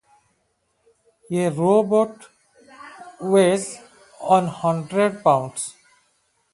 A 1.29 1.49
rowboat 1.49 2.27
weighs 3.21 3.77
on 4.19 4.47
hundred 4.47 5.23
pounds. 5.23 5.75